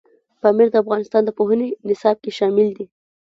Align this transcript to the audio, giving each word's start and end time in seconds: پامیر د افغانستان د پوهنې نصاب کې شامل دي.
پامیر 0.41 0.67
د 0.71 0.75
افغانستان 0.83 1.21
د 1.25 1.29
پوهنې 1.37 1.67
نصاب 1.87 2.17
کې 2.23 2.31
شامل 2.37 2.67
دي. 2.77 2.85